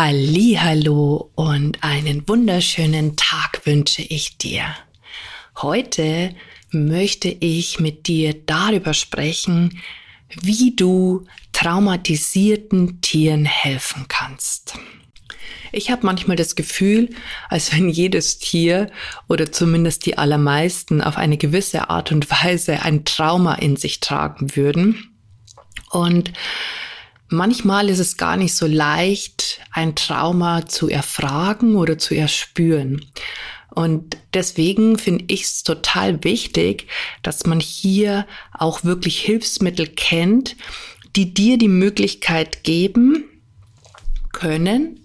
Hallo 0.00 1.32
und 1.34 1.82
einen 1.82 2.28
wunderschönen 2.28 3.16
Tag 3.16 3.62
wünsche 3.64 4.00
ich 4.00 4.38
dir. 4.38 4.62
Heute 5.60 6.36
möchte 6.70 7.26
ich 7.28 7.80
mit 7.80 8.06
dir 8.06 8.32
darüber 8.46 8.94
sprechen, 8.94 9.82
wie 10.40 10.76
du 10.76 11.26
traumatisierten 11.50 13.00
Tieren 13.00 13.44
helfen 13.44 14.04
kannst. 14.06 14.78
Ich 15.72 15.90
habe 15.90 16.06
manchmal 16.06 16.36
das 16.36 16.54
Gefühl, 16.54 17.10
als 17.48 17.72
wenn 17.72 17.88
jedes 17.88 18.38
Tier 18.38 18.92
oder 19.28 19.50
zumindest 19.50 20.06
die 20.06 20.16
allermeisten 20.16 21.02
auf 21.02 21.16
eine 21.16 21.38
gewisse 21.38 21.90
Art 21.90 22.12
und 22.12 22.30
Weise 22.30 22.82
ein 22.82 23.04
Trauma 23.04 23.56
in 23.56 23.74
sich 23.74 23.98
tragen 23.98 24.54
würden. 24.54 25.10
Und 25.90 26.32
manchmal 27.28 27.88
ist 27.88 27.98
es 27.98 28.16
gar 28.16 28.36
nicht 28.36 28.54
so 28.54 28.66
leicht, 28.66 29.60
ein 29.72 29.94
Trauma 29.94 30.66
zu 30.66 30.88
erfragen 30.88 31.76
oder 31.76 31.98
zu 31.98 32.14
erspüren. 32.14 33.04
Und 33.70 34.16
deswegen 34.34 34.98
finde 34.98 35.26
ich 35.28 35.42
es 35.42 35.62
total 35.62 36.24
wichtig, 36.24 36.86
dass 37.22 37.46
man 37.46 37.60
hier 37.60 38.26
auch 38.52 38.82
wirklich 38.82 39.20
Hilfsmittel 39.20 39.86
kennt, 39.86 40.56
die 41.16 41.32
dir 41.32 41.58
die 41.58 41.68
Möglichkeit 41.68 42.64
geben 42.64 43.24
können, 44.32 45.00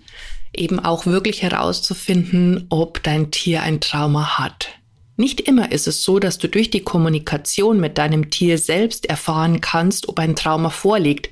eben 0.55 0.79
auch 0.79 1.05
wirklich 1.05 1.41
herauszufinden, 1.41 2.67
ob 2.69 3.03
dein 3.03 3.31
Tier 3.31 3.63
ein 3.63 3.81
Trauma 3.81 4.37
hat. 4.37 4.69
Nicht 5.15 5.41
immer 5.41 5.71
ist 5.71 5.87
es 5.87 6.03
so, 6.03 6.17
dass 6.17 6.39
du 6.39 6.47
durch 6.47 6.71
die 6.71 6.79
Kommunikation 6.79 7.79
mit 7.79 7.97
deinem 7.97 8.31
Tier 8.31 8.57
selbst 8.57 9.05
erfahren 9.05 9.61
kannst, 9.61 10.09
ob 10.09 10.17
ein 10.19 10.35
Trauma 10.35 10.71
vorliegt. 10.71 11.29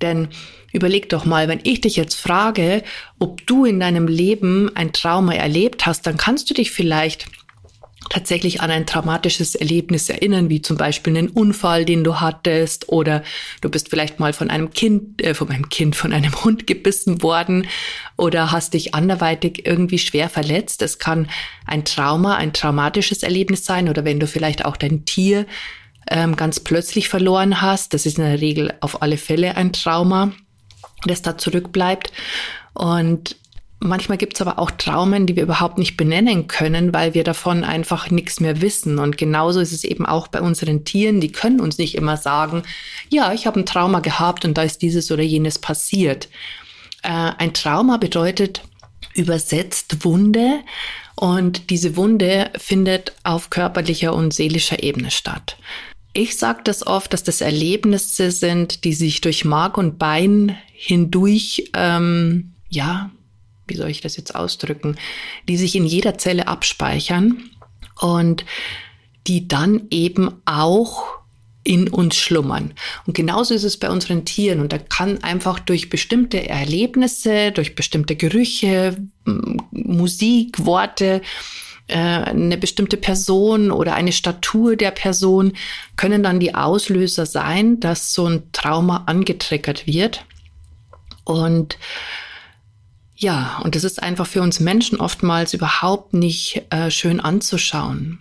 Denn 0.00 0.28
überleg 0.72 1.08
doch 1.08 1.24
mal, 1.24 1.46
wenn 1.46 1.60
ich 1.62 1.80
dich 1.82 1.94
jetzt 1.96 2.14
frage, 2.14 2.82
ob 3.20 3.46
du 3.46 3.64
in 3.64 3.78
deinem 3.78 4.08
Leben 4.08 4.74
ein 4.74 4.92
Trauma 4.92 5.34
erlebt 5.34 5.86
hast, 5.86 6.06
dann 6.06 6.16
kannst 6.16 6.50
du 6.50 6.54
dich 6.54 6.72
vielleicht 6.72 7.26
tatsächlich 8.10 8.60
an 8.60 8.70
ein 8.70 8.86
traumatisches 8.86 9.54
Erlebnis 9.54 10.08
erinnern, 10.08 10.48
wie 10.48 10.62
zum 10.62 10.76
Beispiel 10.76 11.16
einen 11.16 11.28
Unfall, 11.28 11.84
den 11.84 12.04
du 12.04 12.20
hattest, 12.20 12.88
oder 12.88 13.22
du 13.60 13.70
bist 13.70 13.88
vielleicht 13.88 14.20
mal 14.20 14.32
von 14.32 14.50
einem 14.50 14.70
Kind, 14.70 15.22
äh, 15.22 15.34
von 15.34 15.50
einem 15.50 15.68
Kind, 15.68 15.96
von 15.96 16.12
einem 16.12 16.32
Hund 16.44 16.66
gebissen 16.66 17.22
worden 17.22 17.66
oder 18.16 18.52
hast 18.52 18.74
dich 18.74 18.94
anderweitig 18.94 19.66
irgendwie 19.66 19.98
schwer 19.98 20.28
verletzt. 20.28 20.82
Es 20.82 20.98
kann 20.98 21.28
ein 21.66 21.84
Trauma, 21.84 22.36
ein 22.36 22.52
traumatisches 22.52 23.22
Erlebnis 23.22 23.64
sein, 23.64 23.88
oder 23.88 24.04
wenn 24.04 24.20
du 24.20 24.26
vielleicht 24.26 24.64
auch 24.64 24.76
dein 24.76 25.04
Tier 25.04 25.46
ähm, 26.10 26.36
ganz 26.36 26.60
plötzlich 26.60 27.08
verloren 27.08 27.60
hast, 27.62 27.94
das 27.94 28.06
ist 28.06 28.18
in 28.18 28.24
der 28.24 28.40
Regel 28.40 28.74
auf 28.80 29.02
alle 29.02 29.16
Fälle 29.16 29.56
ein 29.56 29.72
Trauma, 29.72 30.32
das 31.06 31.22
da 31.22 31.38
zurückbleibt. 31.38 32.12
Und 32.74 33.36
Manchmal 33.84 34.16
gibt 34.16 34.34
es 34.34 34.40
aber 34.40 34.60
auch 34.60 34.70
Traumen, 34.70 35.26
die 35.26 35.34
wir 35.34 35.42
überhaupt 35.42 35.76
nicht 35.76 35.96
benennen 35.96 36.46
können, 36.46 36.94
weil 36.94 37.14
wir 37.14 37.24
davon 37.24 37.64
einfach 37.64 38.10
nichts 38.10 38.38
mehr 38.38 38.60
wissen. 38.60 39.00
Und 39.00 39.18
genauso 39.18 39.58
ist 39.58 39.72
es 39.72 39.82
eben 39.82 40.06
auch 40.06 40.28
bei 40.28 40.40
unseren 40.40 40.84
Tieren. 40.84 41.20
Die 41.20 41.32
können 41.32 41.60
uns 41.60 41.78
nicht 41.78 41.96
immer 41.96 42.16
sagen, 42.16 42.62
ja, 43.08 43.32
ich 43.32 43.46
habe 43.48 43.58
ein 43.58 43.66
Trauma 43.66 43.98
gehabt 43.98 44.44
und 44.44 44.56
da 44.56 44.62
ist 44.62 44.82
dieses 44.82 45.10
oder 45.10 45.24
jenes 45.24 45.58
passiert. 45.58 46.28
Äh, 47.02 47.32
ein 47.38 47.54
Trauma 47.54 47.96
bedeutet 47.96 48.62
übersetzt 49.14 50.04
Wunde 50.04 50.60
und 51.16 51.68
diese 51.68 51.96
Wunde 51.96 52.50
findet 52.56 53.14
auf 53.24 53.50
körperlicher 53.50 54.14
und 54.14 54.32
seelischer 54.32 54.82
Ebene 54.82 55.10
statt. 55.10 55.56
Ich 56.12 56.38
sage 56.38 56.60
das 56.62 56.86
oft, 56.86 57.12
dass 57.12 57.24
das 57.24 57.40
Erlebnisse 57.40 58.30
sind, 58.30 58.84
die 58.84 58.94
sich 58.94 59.20
durch 59.22 59.44
Mark 59.44 59.76
und 59.76 59.98
Bein 59.98 60.56
hindurch 60.72 61.70
ähm, 61.74 62.52
ja 62.68 63.10
wie 63.72 63.76
soll 63.76 63.88
ich 63.88 64.02
das 64.02 64.16
jetzt 64.16 64.34
ausdrücken, 64.34 64.96
die 65.48 65.56
sich 65.56 65.74
in 65.74 65.86
jeder 65.86 66.18
Zelle 66.18 66.46
abspeichern 66.46 67.50
und 67.98 68.44
die 69.26 69.48
dann 69.48 69.86
eben 69.90 70.30
auch 70.44 71.04
in 71.64 71.88
uns 71.88 72.16
schlummern. 72.16 72.72
Und 73.06 73.14
genauso 73.14 73.54
ist 73.54 73.64
es 73.64 73.76
bei 73.76 73.88
unseren 73.88 74.24
Tieren. 74.24 74.60
Und 74.60 74.72
da 74.72 74.78
kann 74.78 75.22
einfach 75.22 75.60
durch 75.60 75.88
bestimmte 75.90 76.48
Erlebnisse, 76.48 77.52
durch 77.52 77.74
bestimmte 77.74 78.16
Gerüche, 78.16 78.96
Musik, 79.70 80.66
Worte, 80.66 81.22
äh, 81.86 81.96
eine 81.96 82.58
bestimmte 82.58 82.96
Person 82.96 83.70
oder 83.70 83.94
eine 83.94 84.12
Statur 84.12 84.74
der 84.76 84.90
Person 84.90 85.52
können 85.96 86.24
dann 86.24 86.40
die 86.40 86.54
Auslöser 86.54 87.26
sein, 87.26 87.78
dass 87.78 88.12
so 88.12 88.26
ein 88.26 88.42
Trauma 88.52 89.04
angetriggert 89.06 89.86
wird. 89.86 90.24
Und 91.24 91.78
ja, 93.22 93.60
und 93.62 93.76
es 93.76 93.84
ist 93.84 94.02
einfach 94.02 94.26
für 94.26 94.42
uns 94.42 94.58
Menschen 94.58 94.98
oftmals 94.98 95.54
überhaupt 95.54 96.12
nicht 96.12 96.62
äh, 96.70 96.90
schön 96.90 97.20
anzuschauen. 97.20 98.20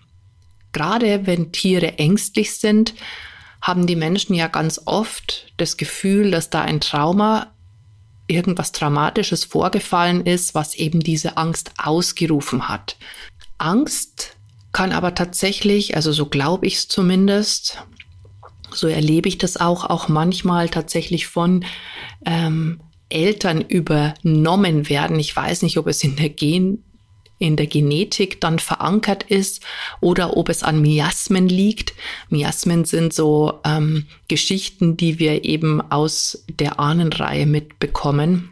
Gerade 0.73 1.25
wenn 1.25 1.51
Tiere 1.51 1.97
ängstlich 1.97 2.56
sind, 2.56 2.94
haben 3.62 3.88
die 3.88 3.95
Menschen 3.95 4.35
ja 4.35 4.47
ganz 4.47 4.79
oft 4.85 5.51
das 5.57 5.78
Gefühl, 5.78 6.29
dass 6.29 6.51
da 6.51 6.62
ein 6.62 6.79
Trauma, 6.79 7.51
irgendwas 8.28 8.72
Dramatisches 8.72 9.44
vorgefallen 9.44 10.25
ist, 10.25 10.53
was 10.53 10.75
eben 10.75 11.00
diese 11.00 11.35
Angst 11.35 11.72
ausgerufen 11.78 12.69
hat. 12.69 12.95
Angst 13.57 14.38
kann 14.72 14.91
aber 14.91 15.16
tatsächlich, 15.16 15.95
also 15.95 16.12
so 16.12 16.28
glaube 16.28 16.68
ich 16.68 16.75
es 16.75 16.88
zumindest, 16.88 17.83
so 18.72 18.88
erlebe 18.88 19.28
ich 19.28 19.39
das 19.39 19.57
auch, 19.57 19.83
auch 19.83 20.07
manchmal 20.09 20.69
tatsächlich 20.69 21.25
von 21.28 21.66
ähm, 22.25 22.79
Eltern 23.11 23.61
übernommen 23.61 24.89
werden. 24.89 25.19
Ich 25.19 25.35
weiß 25.35 25.61
nicht, 25.61 25.77
ob 25.77 25.88
es 25.88 26.03
in 26.03 26.16
der 26.16 26.29
Gen 26.29 26.83
in 27.41 27.55
der 27.55 27.66
Genetik 27.66 28.39
dann 28.39 28.59
verankert 28.59 29.23
ist 29.23 29.63
oder 29.99 30.38
ob 30.38 30.47
es 30.47 30.61
an 30.61 30.79
Miasmen 30.79 31.50
liegt. 31.50 31.94
Miasmen 32.29 32.85
sind 32.85 33.13
so 33.13 33.59
ähm, 33.66 34.05
Geschichten, 34.27 34.95
die 34.95 35.17
wir 35.17 35.44
eben 35.44 35.81
aus 35.81 36.45
der 36.47 36.79
Ahnenreihe 36.79 37.47
mitbekommen. 37.47 38.51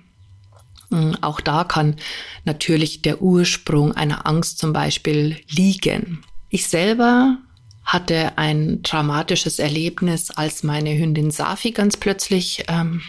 Ähm, 0.92 1.16
auch 1.22 1.40
da 1.40 1.66
kann 1.66 1.98
natürlich 2.46 3.03
der 3.03 3.22
Ursprung 3.22 3.92
einer 3.92 4.25
Angst 4.25 4.58
zum 4.58 4.74
Beispiel 4.74 5.38
liegen. 5.48 6.24
Ich 6.50 6.68
selber 6.68 7.38
hatte 7.84 8.40
ein 8.40 8.81
traumatisches 8.81 9.59
Erlebnis, 9.59 10.31
als 10.31 10.64
meine 10.64 10.98
Hündin 10.98 11.30
Safi 11.30 11.72
ganz 11.72 11.96
plötzlich 11.96 12.66
ähm, 12.68 13.02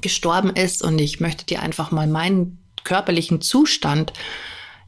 gestorben 0.00 0.50
ist 0.50 0.82
und 0.82 0.98
ich 1.00 1.20
möchte 1.20 1.44
dir 1.44 1.62
einfach 1.62 1.90
mal 1.90 2.06
meinen 2.06 2.58
körperlichen 2.84 3.40
Zustand 3.40 4.12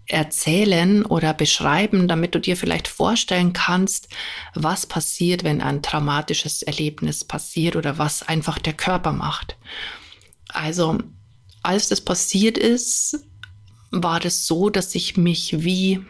erzählen 0.06 1.04
oder 1.04 1.34
beschreiben, 1.34 2.08
damit 2.08 2.34
du 2.34 2.40
dir 2.40 2.56
vielleicht 2.56 2.88
vorstellen 2.88 3.52
kannst, 3.52 4.08
was 4.54 4.86
passiert, 4.86 5.44
wenn 5.44 5.60
ein 5.60 5.82
traumatisches 5.82 6.62
Erlebnis 6.62 7.24
passiert 7.24 7.76
oder 7.76 7.98
was 7.98 8.26
einfach 8.26 8.58
der 8.58 8.72
Körper 8.72 9.12
macht. 9.12 9.56
Also, 10.48 10.98
als 11.62 11.88
das 11.88 12.00
passiert 12.00 12.56
ist, 12.56 13.22
war 13.90 14.18
das 14.20 14.46
so, 14.46 14.70
dass 14.70 14.94
ich 14.94 15.16
mich 15.16 15.62
wie 15.62 16.00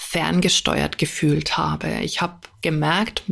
ferngesteuert 0.00 0.96
gefühlt 0.96 1.58
habe. 1.58 1.88
Ich 2.02 2.22
habe 2.22 2.38
gemerkt, 2.62 3.24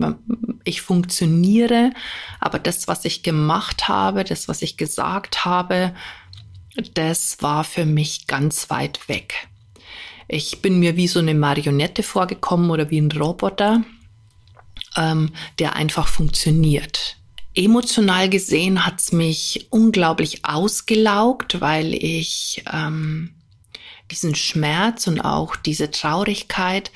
ich 0.65 0.83
funktioniere, 0.83 1.93
aber 2.41 2.59
das, 2.59 2.89
was 2.89 3.05
ich 3.05 3.23
gemacht 3.23 3.87
habe, 3.87 4.25
das, 4.25 4.49
was 4.49 4.63
ich 4.63 4.77
gesagt 4.77 5.45
habe, 5.45 5.95
das 6.93 7.41
war 7.41 7.63
für 7.63 7.87
mich 7.87 8.27
ganz 8.27 8.69
weit 8.69 9.09
weg. 9.09 9.47
Ich 10.27 10.61
bin 10.61 10.81
mir 10.81 10.97
wie 10.97 11.07
so 11.07 11.21
eine 11.21 11.35
Marionette 11.35 12.03
vorgekommen 12.03 12.71
oder 12.71 12.91
wie 12.91 13.01
ein 13.01 13.13
Roboter, 13.13 13.85
ähm, 14.97 15.31
der 15.61 15.77
einfach 15.77 16.09
funktioniert. 16.09 17.17
Emotional 17.55 18.29
gesehen 18.29 18.85
hat 18.85 18.99
es 18.99 19.13
mich 19.13 19.69
unglaublich 19.71 20.45
ausgelaugt, 20.45 21.61
weil 21.61 21.95
ich 21.95 22.65
ähm, 22.73 23.36
diesen 24.11 24.35
Schmerz 24.35 25.07
und 25.07 25.21
auch 25.21 25.57
diese 25.57 25.91
Traurigkeit 25.91 26.91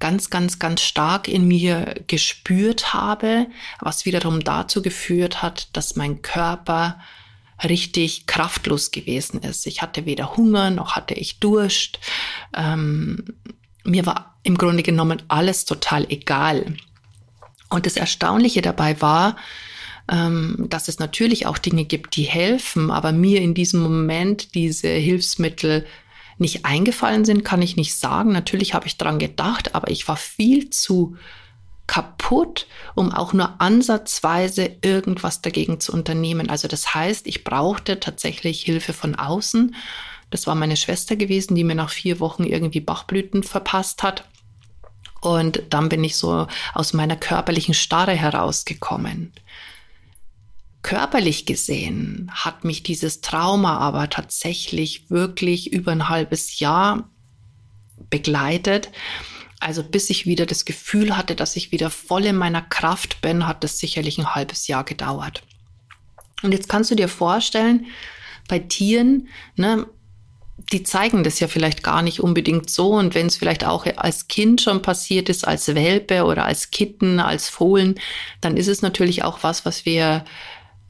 ganz, 0.00 0.30
ganz, 0.30 0.58
ganz 0.58 0.80
stark 0.80 1.28
in 1.28 1.46
mir 1.46 1.94
gespürt 2.06 2.92
habe, 2.94 3.46
was 3.80 4.04
wiederum 4.04 4.44
dazu 4.44 4.82
geführt 4.82 5.42
hat, 5.42 5.68
dass 5.76 5.96
mein 5.96 6.22
Körper 6.22 7.00
richtig 7.64 8.26
kraftlos 8.26 8.92
gewesen 8.92 9.40
ist. 9.42 9.66
Ich 9.66 9.82
hatte 9.82 10.06
weder 10.06 10.36
Hunger 10.36 10.70
noch 10.70 10.94
hatte 10.94 11.14
ich 11.14 11.40
Durst. 11.40 11.98
Ähm, 12.54 13.24
mir 13.84 14.06
war 14.06 14.36
im 14.44 14.56
Grunde 14.56 14.82
genommen 14.82 15.22
alles 15.28 15.64
total 15.64 16.06
egal. 16.10 16.76
Und 17.68 17.86
das 17.86 17.96
Erstaunliche 17.96 18.62
dabei 18.62 19.00
war, 19.00 19.36
ähm, 20.10 20.66
dass 20.70 20.88
es 20.88 21.00
natürlich 21.00 21.46
auch 21.46 21.58
Dinge 21.58 21.84
gibt, 21.84 22.16
die 22.16 22.22
helfen, 22.22 22.90
aber 22.90 23.12
mir 23.12 23.40
in 23.40 23.54
diesem 23.54 23.80
Moment 23.80 24.54
diese 24.54 24.88
Hilfsmittel 24.88 25.84
nicht 26.38 26.64
eingefallen 26.64 27.24
sind, 27.24 27.44
kann 27.44 27.62
ich 27.62 27.76
nicht 27.76 27.94
sagen. 27.94 28.32
Natürlich 28.32 28.74
habe 28.74 28.86
ich 28.86 28.96
dran 28.96 29.18
gedacht, 29.18 29.74
aber 29.74 29.90
ich 29.90 30.06
war 30.08 30.16
viel 30.16 30.70
zu 30.70 31.16
kaputt, 31.86 32.66
um 32.94 33.12
auch 33.12 33.32
nur 33.32 33.60
ansatzweise 33.60 34.76
irgendwas 34.82 35.42
dagegen 35.42 35.80
zu 35.80 35.92
unternehmen. 35.92 36.50
Also 36.50 36.68
das 36.68 36.94
heißt, 36.94 37.26
ich 37.26 37.44
brauchte 37.44 37.98
tatsächlich 37.98 38.60
Hilfe 38.62 38.92
von 38.92 39.14
außen. 39.14 39.74
Das 40.30 40.46
war 40.46 40.54
meine 40.54 40.76
Schwester 40.76 41.16
gewesen, 41.16 41.54
die 41.54 41.64
mir 41.64 41.74
nach 41.74 41.90
vier 41.90 42.20
Wochen 42.20 42.44
irgendwie 42.44 42.80
Bachblüten 42.80 43.42
verpasst 43.42 44.02
hat. 44.02 44.24
Und 45.20 45.62
dann 45.70 45.88
bin 45.88 46.04
ich 46.04 46.16
so 46.16 46.46
aus 46.74 46.92
meiner 46.92 47.16
körperlichen 47.16 47.74
Starre 47.74 48.12
herausgekommen. 48.12 49.32
Körperlich 50.88 51.44
gesehen 51.44 52.30
hat 52.32 52.64
mich 52.64 52.82
dieses 52.82 53.20
Trauma 53.20 53.76
aber 53.76 54.08
tatsächlich 54.08 55.10
wirklich 55.10 55.70
über 55.70 55.92
ein 55.92 56.08
halbes 56.08 56.60
Jahr 56.60 57.10
begleitet. 58.08 58.88
Also 59.60 59.82
bis 59.82 60.08
ich 60.08 60.24
wieder 60.24 60.46
das 60.46 60.64
Gefühl 60.64 61.14
hatte, 61.14 61.36
dass 61.36 61.56
ich 61.56 61.72
wieder 61.72 61.90
voll 61.90 62.24
in 62.24 62.36
meiner 62.36 62.62
Kraft 62.62 63.20
bin, 63.20 63.46
hat 63.46 63.62
es 63.64 63.78
sicherlich 63.78 64.16
ein 64.16 64.34
halbes 64.34 64.66
Jahr 64.66 64.82
gedauert. 64.82 65.42
Und 66.42 66.52
jetzt 66.52 66.70
kannst 66.70 66.90
du 66.90 66.94
dir 66.94 67.08
vorstellen, 67.08 67.84
bei 68.48 68.58
Tieren, 68.58 69.28
ne, 69.56 69.86
die 70.72 70.84
zeigen 70.84 71.22
das 71.22 71.38
ja 71.38 71.48
vielleicht 71.48 71.82
gar 71.82 72.00
nicht 72.00 72.20
unbedingt 72.20 72.70
so. 72.70 72.94
Und 72.94 73.14
wenn 73.14 73.26
es 73.26 73.36
vielleicht 73.36 73.62
auch 73.62 73.84
als 73.96 74.26
Kind 74.28 74.62
schon 74.62 74.80
passiert 74.80 75.28
ist, 75.28 75.46
als 75.46 75.74
Welpe 75.74 76.24
oder 76.24 76.46
als 76.46 76.70
Kitten, 76.70 77.20
als 77.20 77.50
Fohlen, 77.50 78.00
dann 78.40 78.56
ist 78.56 78.68
es 78.68 78.80
natürlich 78.80 79.22
auch 79.22 79.42
was, 79.42 79.66
was 79.66 79.84
wir 79.84 80.24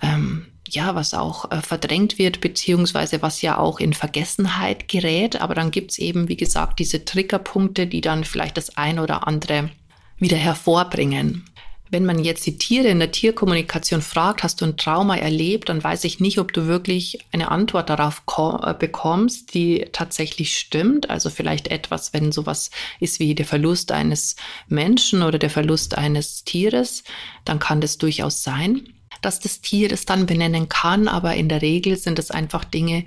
ähm, 0.00 0.46
ja, 0.70 0.94
was 0.94 1.14
auch 1.14 1.50
äh, 1.50 1.62
verdrängt 1.62 2.18
wird, 2.18 2.40
beziehungsweise 2.40 3.22
was 3.22 3.42
ja 3.42 3.58
auch 3.58 3.80
in 3.80 3.94
Vergessenheit 3.94 4.88
gerät. 4.88 5.40
Aber 5.40 5.54
dann 5.54 5.70
gibt's 5.70 5.98
eben, 5.98 6.28
wie 6.28 6.36
gesagt, 6.36 6.78
diese 6.78 7.04
Triggerpunkte, 7.04 7.86
die 7.86 8.00
dann 8.00 8.24
vielleicht 8.24 8.56
das 8.56 8.76
ein 8.76 8.98
oder 8.98 9.26
andere 9.26 9.70
wieder 10.18 10.36
hervorbringen. 10.36 11.44
Wenn 11.90 12.04
man 12.04 12.22
jetzt 12.22 12.44
die 12.44 12.58
Tiere 12.58 12.88
in 12.88 12.98
der 12.98 13.12
Tierkommunikation 13.12 14.02
fragt, 14.02 14.42
hast 14.42 14.60
du 14.60 14.66
ein 14.66 14.76
Trauma 14.76 15.16
erlebt, 15.16 15.70
dann 15.70 15.82
weiß 15.82 16.04
ich 16.04 16.20
nicht, 16.20 16.38
ob 16.38 16.52
du 16.52 16.66
wirklich 16.66 17.18
eine 17.32 17.50
Antwort 17.50 17.88
darauf 17.88 18.22
äh, 18.36 18.74
bekommst, 18.74 19.54
die 19.54 19.86
tatsächlich 19.92 20.58
stimmt. 20.58 21.08
Also 21.08 21.30
vielleicht 21.30 21.68
etwas, 21.68 22.12
wenn 22.12 22.30
sowas 22.30 22.70
ist 23.00 23.20
wie 23.20 23.34
der 23.34 23.46
Verlust 23.46 23.90
eines 23.90 24.36
Menschen 24.66 25.22
oder 25.22 25.38
der 25.38 25.48
Verlust 25.48 25.96
eines 25.96 26.44
Tieres, 26.44 27.04
dann 27.46 27.58
kann 27.58 27.80
das 27.80 27.96
durchaus 27.96 28.42
sein 28.42 28.86
dass 29.20 29.40
das 29.40 29.60
Tier 29.60 29.92
es 29.92 30.04
dann 30.04 30.26
benennen 30.26 30.68
kann, 30.68 31.08
aber 31.08 31.34
in 31.34 31.48
der 31.48 31.62
Regel 31.62 31.96
sind 31.96 32.18
es 32.18 32.30
einfach 32.30 32.64
Dinge, 32.64 33.04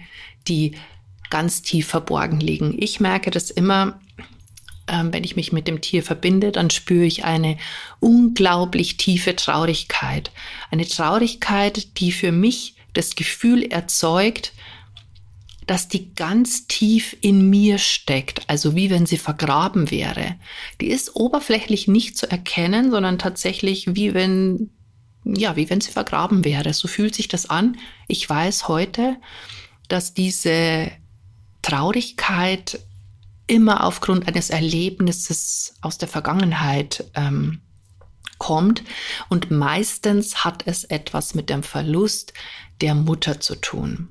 die 0.47 0.73
ganz 1.29 1.61
tief 1.61 1.87
verborgen 1.87 2.39
liegen. 2.39 2.75
Ich 2.77 2.99
merke 2.99 3.31
das 3.31 3.49
immer, 3.49 3.99
ähm, 4.87 5.13
wenn 5.13 5.23
ich 5.23 5.35
mich 5.35 5.51
mit 5.51 5.67
dem 5.67 5.81
Tier 5.81 6.03
verbinde, 6.03 6.51
dann 6.51 6.69
spüre 6.69 7.05
ich 7.05 7.23
eine 7.23 7.57
unglaublich 7.99 8.97
tiefe 8.97 9.35
Traurigkeit. 9.35 10.31
Eine 10.69 10.87
Traurigkeit, 10.87 11.99
die 11.99 12.11
für 12.11 12.31
mich 12.31 12.75
das 12.93 13.15
Gefühl 13.15 13.63
erzeugt, 13.63 14.53
dass 15.67 15.87
die 15.87 16.13
ganz 16.15 16.67
tief 16.67 17.15
in 17.21 17.49
mir 17.49 17.77
steckt, 17.77 18.49
also 18.49 18.75
wie 18.75 18.89
wenn 18.89 19.05
sie 19.05 19.17
vergraben 19.17 19.89
wäre. 19.89 20.35
Die 20.81 20.87
ist 20.87 21.15
oberflächlich 21.15 21.87
nicht 21.87 22.17
zu 22.17 22.29
erkennen, 22.29 22.91
sondern 22.91 23.19
tatsächlich 23.19 23.95
wie 23.95 24.13
wenn 24.13 24.71
ja, 25.23 25.55
wie 25.55 25.69
wenn 25.69 25.81
sie 25.81 25.91
vergraben 25.91 26.43
wäre. 26.45 26.73
So 26.73 26.87
fühlt 26.87 27.15
sich 27.15 27.27
das 27.27 27.49
an. 27.49 27.77
Ich 28.07 28.27
weiß 28.29 28.67
heute, 28.67 29.17
dass 29.87 30.13
diese 30.13 30.91
Traurigkeit 31.61 32.79
immer 33.47 33.83
aufgrund 33.83 34.27
eines 34.27 34.49
Erlebnisses 34.49 35.75
aus 35.81 35.97
der 35.97 36.07
Vergangenheit 36.07 37.03
ähm, 37.13 37.61
kommt 38.37 38.83
und 39.29 39.51
meistens 39.51 40.43
hat 40.43 40.63
es 40.65 40.85
etwas 40.85 41.35
mit 41.35 41.49
dem 41.49 41.61
Verlust 41.61 42.33
der 42.79 42.95
Mutter 42.95 43.39
zu 43.39 43.55
tun. 43.55 44.09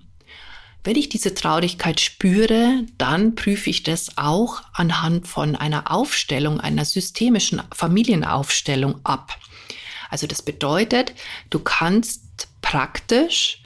Wenn 0.84 0.96
ich 0.96 1.08
diese 1.08 1.34
Traurigkeit 1.34 2.00
spüre, 2.00 2.84
dann 2.96 3.34
prüfe 3.34 3.68
ich 3.68 3.82
das 3.82 4.16
auch 4.16 4.62
anhand 4.72 5.26
von 5.26 5.56
einer 5.56 5.90
Aufstellung, 5.90 6.60
einer 6.60 6.84
systemischen 6.84 7.60
Familienaufstellung 7.74 9.00
ab. 9.04 9.36
Also 10.10 10.26
das 10.26 10.42
bedeutet, 10.42 11.14
du 11.48 11.60
kannst 11.60 12.48
praktisch 12.60 13.62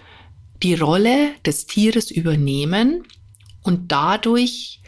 die 0.62 0.74
Rolle 0.74 1.32
des 1.44 1.66
Tieres 1.66 2.10
übernehmen 2.10 3.06
und 3.62 3.90
dadurch 3.90 4.80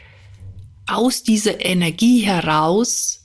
aus 0.86 1.22
dieser 1.22 1.64
Energie 1.64 2.20
heraus 2.20 3.24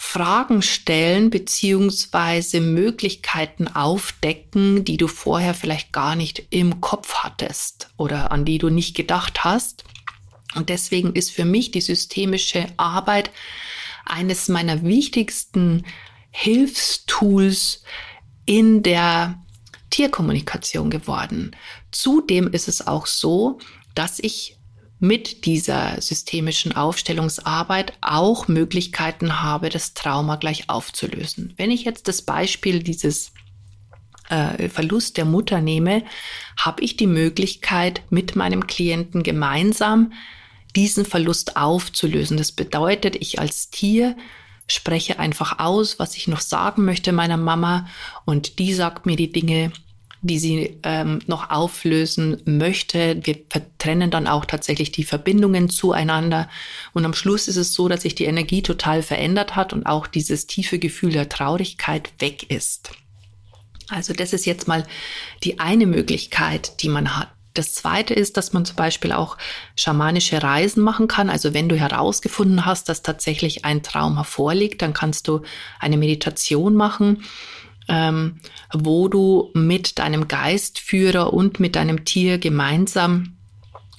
Fragen 0.00 0.62
stellen 0.62 1.28
beziehungsweise 1.28 2.60
Möglichkeiten 2.60 3.68
aufdecken, 3.68 4.84
die 4.84 4.96
du 4.96 5.06
vorher 5.06 5.54
vielleicht 5.54 5.92
gar 5.92 6.16
nicht 6.16 6.46
im 6.50 6.80
Kopf 6.80 7.14
hattest 7.16 7.90
oder 7.96 8.32
an 8.32 8.44
die 8.44 8.58
du 8.58 8.70
nicht 8.70 8.96
gedacht 8.96 9.44
hast. 9.44 9.84
Und 10.54 10.70
deswegen 10.70 11.14
ist 11.14 11.30
für 11.30 11.44
mich 11.44 11.72
die 11.72 11.80
systemische 11.80 12.66
Arbeit 12.76 13.30
eines 14.06 14.48
meiner 14.48 14.82
wichtigsten 14.82 15.84
Hilfstools 16.30 17.82
in 18.46 18.82
der 18.82 19.42
Tierkommunikation 19.90 20.90
geworden. 20.90 21.56
Zudem 21.90 22.48
ist 22.52 22.68
es 22.68 22.86
auch 22.86 23.06
so, 23.06 23.58
dass 23.94 24.18
ich 24.18 24.58
mit 25.00 25.44
dieser 25.44 26.00
systemischen 26.00 26.74
Aufstellungsarbeit 26.74 27.92
auch 28.00 28.48
Möglichkeiten 28.48 29.42
habe, 29.42 29.68
das 29.68 29.94
Trauma 29.94 30.36
gleich 30.36 30.68
aufzulösen. 30.68 31.54
Wenn 31.56 31.70
ich 31.70 31.84
jetzt 31.84 32.08
das 32.08 32.22
Beispiel 32.22 32.82
dieses 32.82 33.32
äh, 34.28 34.68
Verlust 34.68 35.16
der 35.16 35.24
Mutter 35.24 35.60
nehme, 35.60 36.04
habe 36.56 36.82
ich 36.82 36.96
die 36.96 37.06
Möglichkeit, 37.06 38.02
mit 38.10 38.34
meinem 38.34 38.66
Klienten 38.66 39.22
gemeinsam 39.22 40.12
diesen 40.74 41.04
Verlust 41.04 41.56
aufzulösen. 41.56 42.36
Das 42.36 42.52
bedeutet, 42.52 43.16
ich 43.16 43.38
als 43.38 43.70
Tier 43.70 44.16
spreche 44.68 45.18
einfach 45.18 45.58
aus, 45.58 45.98
was 45.98 46.16
ich 46.16 46.28
noch 46.28 46.40
sagen 46.40 46.84
möchte 46.84 47.12
meiner 47.12 47.36
Mama 47.36 47.88
und 48.24 48.58
die 48.58 48.74
sagt 48.74 49.06
mir 49.06 49.16
die 49.16 49.32
Dinge, 49.32 49.72
die 50.20 50.38
sie 50.38 50.78
ähm, 50.82 51.20
noch 51.26 51.50
auflösen 51.50 52.42
möchte. 52.44 53.20
Wir 53.24 53.38
trennen 53.78 54.10
dann 54.10 54.26
auch 54.26 54.44
tatsächlich 54.44 54.90
die 54.90 55.04
Verbindungen 55.04 55.70
zueinander. 55.70 56.48
Und 56.92 57.04
am 57.04 57.14
Schluss 57.14 57.46
ist 57.46 57.56
es 57.56 57.72
so, 57.72 57.88
dass 57.88 58.02
sich 58.02 58.14
die 58.14 58.24
Energie 58.24 58.62
total 58.62 59.02
verändert 59.02 59.54
hat 59.54 59.72
und 59.72 59.86
auch 59.86 60.06
dieses 60.06 60.46
tiefe 60.46 60.78
Gefühl 60.78 61.12
der 61.12 61.28
Traurigkeit 61.28 62.10
weg 62.18 62.50
ist. 62.50 62.90
Also 63.88 64.12
das 64.12 64.32
ist 64.32 64.44
jetzt 64.44 64.68
mal 64.68 64.84
die 65.44 65.60
eine 65.60 65.86
Möglichkeit, 65.86 66.82
die 66.82 66.88
man 66.88 67.16
hat. 67.16 67.28
Das 67.58 67.74
zweite 67.74 68.14
ist, 68.14 68.36
dass 68.36 68.52
man 68.52 68.64
zum 68.64 68.76
Beispiel 68.76 69.10
auch 69.10 69.36
schamanische 69.74 70.40
Reisen 70.40 70.80
machen 70.82 71.08
kann. 71.08 71.28
Also 71.28 71.54
wenn 71.54 71.68
du 71.68 71.76
herausgefunden 71.76 72.64
hast, 72.64 72.88
dass 72.88 73.02
tatsächlich 73.02 73.64
ein 73.64 73.82
Traum 73.82 74.14
hervorliegt, 74.14 74.80
dann 74.80 74.92
kannst 74.92 75.26
du 75.26 75.42
eine 75.80 75.96
Meditation 75.96 76.76
machen, 76.76 77.24
ähm, 77.88 78.38
wo 78.72 79.08
du 79.08 79.50
mit 79.54 79.98
deinem 79.98 80.28
Geistführer 80.28 81.32
und 81.32 81.58
mit 81.58 81.74
deinem 81.74 82.04
Tier 82.04 82.38
gemeinsam 82.38 83.36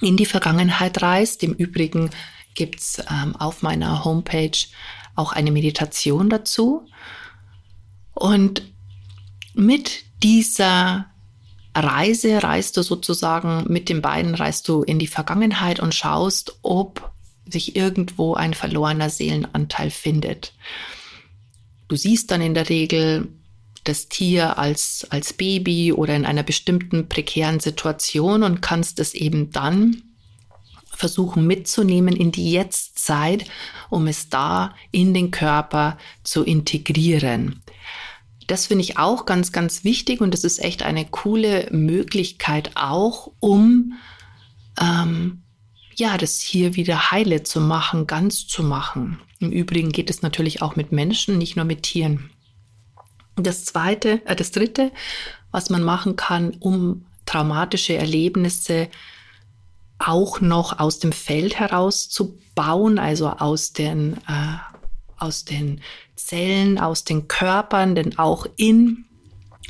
in 0.00 0.16
die 0.16 0.26
Vergangenheit 0.26 1.02
reist. 1.02 1.42
Im 1.42 1.52
Übrigen 1.52 2.08
gibt's 2.54 2.98
ähm, 3.10 3.36
auf 3.36 3.60
meiner 3.60 4.06
Homepage 4.06 4.56
auch 5.16 5.32
eine 5.32 5.50
Meditation 5.50 6.30
dazu. 6.30 6.86
Und 8.14 8.62
mit 9.52 10.04
dieser 10.22 11.10
Reise 11.74 12.42
reist 12.42 12.76
du 12.76 12.82
sozusagen 12.82 13.64
mit 13.68 13.88
den 13.88 14.02
beiden, 14.02 14.34
reist 14.34 14.68
du 14.68 14.82
in 14.82 14.98
die 14.98 15.06
Vergangenheit 15.06 15.80
und 15.80 15.94
schaust, 15.94 16.58
ob 16.62 17.12
sich 17.48 17.76
irgendwo 17.76 18.34
ein 18.34 18.54
verlorener 18.54 19.10
Seelenanteil 19.10 19.90
findet. 19.90 20.52
Du 21.88 21.96
siehst 21.96 22.30
dann 22.30 22.40
in 22.40 22.54
der 22.54 22.68
Regel 22.68 23.28
das 23.84 24.08
Tier 24.08 24.58
als, 24.58 25.06
als 25.10 25.32
Baby 25.32 25.92
oder 25.92 26.14
in 26.14 26.26
einer 26.26 26.42
bestimmten 26.42 27.08
prekären 27.08 27.60
Situation 27.60 28.42
und 28.42 28.60
kannst 28.60 29.00
es 29.00 29.14
eben 29.14 29.50
dann 29.50 30.02
versuchen 31.00 31.46
mitzunehmen 31.46 32.14
in 32.14 32.30
die 32.30 32.52
Jetztzeit, 32.52 33.46
um 33.88 34.06
es 34.06 34.28
da 34.28 34.74
in 34.90 35.14
den 35.14 35.30
Körper 35.30 35.96
zu 36.22 36.44
integrieren. 36.44 37.62
Das 38.50 38.66
finde 38.66 38.82
ich 38.82 38.98
auch 38.98 39.26
ganz, 39.26 39.52
ganz 39.52 39.84
wichtig 39.84 40.20
und 40.20 40.34
das 40.34 40.42
ist 40.42 40.58
echt 40.58 40.82
eine 40.82 41.04
coole 41.04 41.68
Möglichkeit 41.70 42.72
auch, 42.74 43.30
um 43.38 43.92
ähm, 44.80 45.42
ja, 45.94 46.18
das 46.18 46.40
hier 46.40 46.74
wieder 46.74 47.12
heile 47.12 47.44
zu 47.44 47.60
machen, 47.60 48.08
ganz 48.08 48.48
zu 48.48 48.64
machen. 48.64 49.20
Im 49.38 49.52
Übrigen 49.52 49.92
geht 49.92 50.10
es 50.10 50.22
natürlich 50.22 50.62
auch 50.62 50.74
mit 50.74 50.90
Menschen, 50.90 51.38
nicht 51.38 51.54
nur 51.54 51.64
mit 51.64 51.84
Tieren. 51.84 52.30
Das 53.36 53.64
zweite, 53.64 54.20
äh, 54.26 54.34
das 54.34 54.50
dritte, 54.50 54.90
was 55.52 55.70
man 55.70 55.84
machen 55.84 56.16
kann, 56.16 56.56
um 56.58 57.06
traumatische 57.26 57.94
Erlebnisse 57.94 58.88
auch 60.00 60.40
noch 60.40 60.80
aus 60.80 60.98
dem 60.98 61.12
Feld 61.12 61.60
heraus 61.60 62.08
zu 62.08 62.36
bauen, 62.56 62.98
also 62.98 63.28
aus 63.28 63.72
den, 63.72 64.16
äh, 64.26 64.56
aus 65.20 65.44
den 65.44 65.80
Zellen, 66.16 66.78
aus 66.78 67.04
den 67.04 67.28
Körpern, 67.28 67.94
denn 67.94 68.18
auch 68.18 68.46
in 68.56 69.04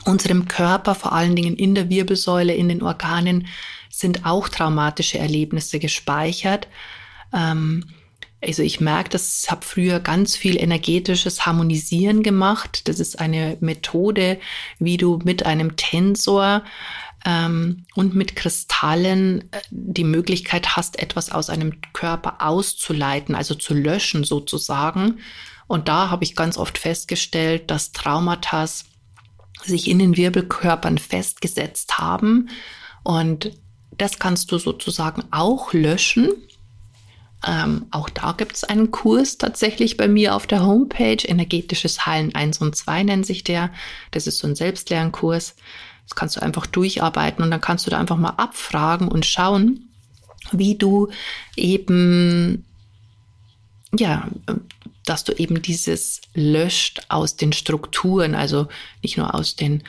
unserem 0.05 0.49
Körper, 0.49 0.95
vor 0.95 1.13
allen 1.13 1.37
Dingen 1.37 1.57
in 1.57 1.75
der 1.75 1.91
Wirbelsäule, 1.91 2.55
in 2.55 2.69
den 2.69 2.83
Organen, 2.83 3.47
sind 3.91 4.25
auch 4.25 4.49
traumatische 4.49 5.19
Erlebnisse 5.19 5.79
gespeichert. 5.79 6.69
Ähm, 7.35 7.85
also 8.43 8.63
ich 8.63 8.81
merke, 8.81 9.11
dass 9.11 9.45
ich 9.45 9.51
habe 9.51 9.65
früher 9.67 10.01
ganz 10.01 10.35
viel 10.35 10.57
energetisches 10.57 11.45
Harmonisieren 11.45 12.23
gemacht. 12.23 12.89
Das 12.89 12.99
ist 12.99 13.21
eine 13.21 13.59
Methode, 13.61 14.39
wie 14.79 14.97
du 14.97 15.19
mit 15.25 15.45
einem 15.45 15.77
Tensor 15.77 16.65
ähm, 17.25 17.85
und 17.95 18.15
mit 18.15 18.37
Kristallen 18.37 19.43
äh, 19.53 19.61
die 19.71 20.05
Möglichkeit 20.05 20.77
hast, 20.77 20.99
etwas 20.99 21.31
aus 21.31 21.51
einem 21.51 21.81
Körper 21.93 22.37
auszuleiten, 22.41 23.35
also 23.35 23.55
zu 23.55 23.75
löschen 23.75 24.25
sozusagen. 24.25 25.19
Und 25.67 25.89
da 25.89 26.11
habe 26.11 26.25
ich 26.25 26.35
ganz 26.35 26.57
oft 26.57 26.79
festgestellt, 26.79 27.71
dass 27.71 27.93
Traumata 27.93 28.67
sich 29.65 29.89
in 29.89 29.99
den 29.99 30.17
Wirbelkörpern 30.17 30.99
festgesetzt 30.99 31.99
haben. 31.99 32.49
Und 33.03 33.53
das 33.97 34.19
kannst 34.19 34.51
du 34.51 34.59
sozusagen 34.59 35.25
auch 35.31 35.73
löschen. 35.73 36.33
Ähm, 37.47 37.87
auch 37.91 38.11
da 38.11 38.33
gibt 38.33 38.57
es 38.57 38.65
einen 38.65 38.91
Kurs 38.91 39.39
tatsächlich 39.39 39.97
bei 39.97 40.09
mir 40.09 40.35
auf 40.35 40.47
der 40.47 40.65
Homepage. 40.65 41.23
Energetisches 41.25 42.05
Heilen 42.07 42.35
1 42.35 42.59
und 42.59 42.77
2 42.77 43.05
nennt 43.05 43.27
sich 43.27 43.45
der. 43.45 43.71
Das 44.11 44.27
ist 44.27 44.39
so 44.39 44.49
ein 44.49 44.57
Selbstlernkurs. 44.57 45.55
Das 46.11 46.17
kannst 46.17 46.37
du 46.37 46.43
einfach 46.43 46.67
durcharbeiten 46.67 47.45
und 47.45 47.53
dann 47.53 47.61
kannst 47.61 47.87
du 47.87 47.91
da 47.91 47.99
einfach 47.99 48.17
mal 48.17 48.31
abfragen 48.31 49.07
und 49.07 49.25
schauen, 49.25 49.89
wie 50.51 50.75
du 50.75 51.09
eben, 51.57 52.65
ja, 53.97 54.29
dass 55.05 55.23
du 55.23 55.33
eben 55.33 55.63
dieses 55.63 56.21
löscht 56.35 57.03
aus 57.09 57.37
den 57.37 57.53
Strukturen, 57.53 58.35
also 58.35 58.67
nicht 59.03 59.19
nur 59.19 59.35
aus 59.37 59.55
den, 59.55 59.85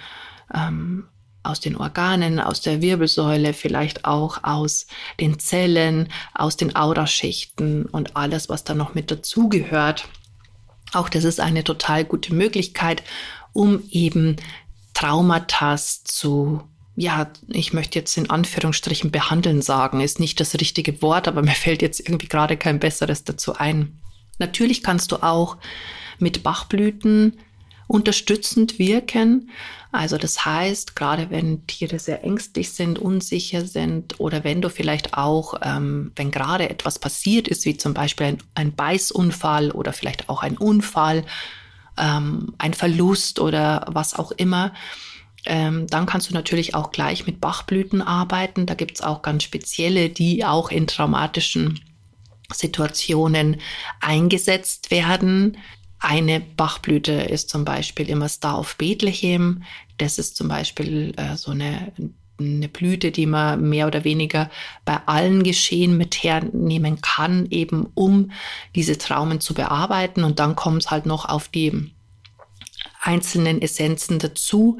ähm, 0.54 1.08
aus 1.42 1.60
den 1.60 1.76
Organen, 1.76 2.40
aus 2.40 2.62
der 2.62 2.84
Wirbelsäule, 2.84 3.54
vielleicht 3.54 4.06
auch 4.06 4.44
aus 4.44 4.86
den 5.20 5.40
Zellen, 5.40 6.10
aus 6.36 6.56
den 6.56 6.76
Auraschichten 6.76 7.86
und 7.88 8.16
alles, 8.16 8.48
was 8.48 8.64
da 8.64 8.76
noch 8.76 8.94
mit 8.94 9.10
dazugehört. 9.10 10.08
Auch 10.94 11.10
das 11.10 11.24
ist 11.24 11.40
eine 11.40 11.64
total 11.64 12.06
gute 12.06 12.36
Möglichkeit, 12.36 13.02
um 13.54 13.82
eben 13.90 14.36
Traumata 15.02 15.78
zu, 15.78 16.62
ja, 16.96 17.32
ich 17.48 17.74
möchte 17.74 17.98
jetzt 17.98 18.16
in 18.18 18.30
Anführungsstrichen 18.30 19.10
behandeln 19.10 19.64
sagen, 19.64 20.00
ist 20.00 20.20
nicht 20.20 20.40
das 20.40 20.54
richtige 20.54 21.02
Wort, 21.02 21.28
aber 21.28 21.42
mir 21.42 21.52
fällt 21.52 21.82
jetzt 21.82 22.00
irgendwie 22.00 22.28
gerade 22.28 22.56
kein 22.56 22.80
besseres 22.80 23.24
dazu 23.24 23.56
ein. 23.56 24.00
Natürlich 24.38 24.84
kannst 24.84 25.12
du 25.12 25.18
auch 25.24 25.58
mit 26.20 26.44
Bachblüten 26.44 27.40
unterstützend 27.88 28.78
wirken. 28.78 29.50
Also 29.92 30.18
das 30.18 30.46
heißt, 30.46 30.96
gerade 30.96 31.32
wenn 31.32 31.66
Tiere 31.66 31.98
sehr 31.98 32.24
ängstlich 32.24 32.70
sind, 32.70 33.00
unsicher 33.00 33.66
sind 33.66 34.20
oder 34.20 34.44
wenn 34.44 34.62
du 34.62 34.70
vielleicht 34.70 35.16
auch, 35.16 35.56
ähm, 35.64 36.12
wenn 36.16 36.30
gerade 36.30 36.70
etwas 36.70 37.00
passiert 37.00 37.48
ist, 37.48 37.66
wie 37.66 37.76
zum 37.76 37.94
Beispiel 37.94 38.28
ein, 38.28 38.38
ein 38.54 38.76
Beißunfall 38.76 39.72
oder 39.72 39.94
vielleicht 39.94 40.30
auch 40.30 40.44
ein 40.44 40.58
Unfall, 40.58 41.26
ähm, 41.98 42.54
ein 42.58 42.74
Verlust 42.74 43.40
oder 43.40 43.86
was 43.88 44.14
auch 44.18 44.32
immer, 44.32 44.74
ähm, 45.46 45.88
dann 45.88 46.06
kannst 46.06 46.30
du 46.30 46.34
natürlich 46.34 46.76
auch 46.76 46.92
gleich 46.92 47.26
mit 47.26 47.42
Bachblüten 47.42 48.02
arbeiten. 48.02 48.66
Da 48.66 48.76
gibt 48.76 48.96
es 48.96 49.02
auch 49.02 49.22
ganz 49.22 49.44
spezielle, 49.44 50.10
die 50.10 50.46
auch 50.46 50.70
in 50.70 50.88
traumatischen 50.88 51.80
Situationen 52.54 53.58
eingesetzt 54.00 54.92
werden. 54.92 55.58
Eine 56.00 56.40
Bachblüte 56.40 57.14
ist 57.14 57.50
zum 57.50 57.66
Beispiel 57.66 58.10
immer 58.10 58.30
Star 58.30 58.60
of 58.60 58.76
Bethlehem. 58.78 59.64
Das 59.98 60.18
ist 60.18 60.36
zum 60.36 60.48
Beispiel 60.48 61.14
äh, 61.18 61.36
so 61.38 61.52
eine, 61.52 61.92
eine 62.42 62.68
Blüte, 62.70 63.12
die 63.12 63.26
man 63.26 63.62
mehr 63.70 63.88
oder 63.88 64.04
weniger 64.04 64.50
bei 64.86 65.00
allen 65.06 65.44
Geschehen 65.44 65.98
mit 65.98 66.16
hernehmen 66.24 67.02
kann, 67.02 67.48
eben 67.50 67.88
um 67.94 68.32
diese 68.76 68.98
Traumen 68.98 69.40
zu 69.40 69.54
bearbeiten. 69.54 70.24
Und 70.24 70.40
dann 70.40 70.56
kommt 70.56 70.84
es 70.84 70.92
halt 70.92 71.06
noch 71.06 71.26
auf 71.26 71.48
die 71.48 71.92
einzelnen 73.02 73.62
Essenzen 73.62 74.20
dazu, 74.20 74.80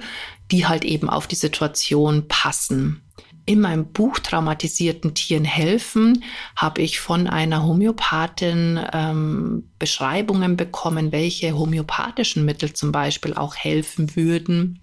die 0.52 0.68
halt 0.68 0.86
eben 0.86 1.10
auf 1.10 1.28
die 1.28 1.36
Situation 1.36 2.28
passen. 2.28 3.02
In 3.46 3.60
meinem 3.60 3.92
Buch 3.92 4.20
Traumatisierten 4.20 5.16
Tieren 5.16 5.46
helfen 5.46 6.24
habe 6.56 6.82
ich 6.82 7.00
von 7.00 7.28
einer 7.28 7.64
Homöopathin 7.64 8.80
ähm, 8.94 9.70
Beschreibungen 9.80 10.58
bekommen, 10.58 11.12
welche 11.12 11.58
homöopathischen 11.58 12.46
Mittel 12.46 12.74
zum 12.74 12.92
Beispiel 12.92 13.34
auch 13.34 13.56
helfen 13.56 14.16
würden 14.16 14.80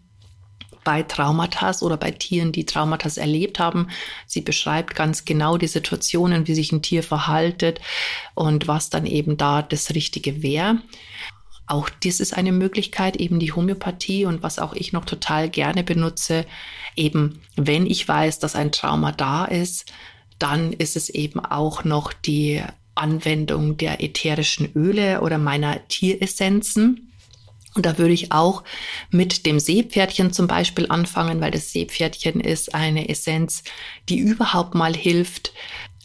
bei 0.89 1.03
Traumata 1.03 1.71
oder 1.83 1.99
bei 1.99 2.13
Tieren, 2.13 2.51
die 2.51 2.65
Traumata 2.65 3.11
erlebt 3.21 3.59
haben. 3.59 3.89
Sie 4.27 4.41
beschreibt 4.41 4.95
ganz 4.95 5.27
genau 5.27 5.59
die 5.59 5.67
Situationen, 5.67 6.49
wie 6.49 6.55
sich 6.55 6.73
ein 6.73 6.81
Tier 6.81 7.03
verhaltet 7.03 7.79
und 8.35 8.69
was 8.69 8.89
dann 8.89 9.05
eben 9.05 9.37
da 9.37 9.61
das 9.61 9.95
Richtige 9.95 10.43
wäre. 10.43 10.79
Auch 11.67 11.91
dies 11.91 12.21
ist 12.21 12.35
eine 12.35 12.53
Möglichkeit, 12.53 13.17
eben 13.17 13.39
die 13.39 13.53
Homöopathie 13.53 14.25
und 14.25 14.43
was 14.43 14.59
auch 14.59 14.73
ich 14.73 14.95
noch 14.95 15.05
total 15.05 15.51
gerne 15.51 15.85
benutze, 15.85 16.47
eben 16.97 17.43
wenn 17.55 17.85
ich 17.85 18.09
weiß, 18.09 18.39
dass 18.39 18.55
ein 18.55 18.73
Trauma 18.73 19.13
da 19.13 19.45
ist, 19.45 19.93
dann 20.39 20.73
ist 20.73 20.97
es 20.97 21.11
eben 21.11 21.39
auch 21.39 21.85
noch 21.85 22.15
die 22.15 22.63
Anwendung 22.95 23.77
der 23.77 24.03
ätherischen 24.03 24.73
Öle 24.75 25.21
oder 25.21 25.37
meiner 25.37 25.87
Tieressenzen. 25.89 27.08
Und 27.79 27.87
da 27.87 27.97
würde 27.97 28.13
ich 28.13 28.33
auch 28.33 28.65
mit 29.11 29.47
dem 29.47 29.61
Seepferdchen 29.61 30.33
zum 30.33 30.49
Beispiel 30.49 30.87
anfangen, 30.89 31.41
weil 31.41 31.53
das 31.53 31.71
Seepferdchen 31.71 32.41
ist 32.41 32.75
eine 32.75 33.09
Essenz, 33.09 33.63
die 34.09 34.19
überhaupt 34.19 34.75
mal 34.75 34.95
hilft. 34.95 35.53